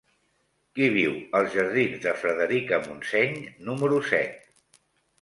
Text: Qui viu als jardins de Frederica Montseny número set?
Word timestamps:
Qui 0.79 0.87
viu 0.95 1.13
als 1.41 1.51
jardins 1.57 2.03
de 2.07 2.15
Frederica 2.23 2.83
Montseny 2.89 3.41
número 3.71 4.05
set? 4.13 4.85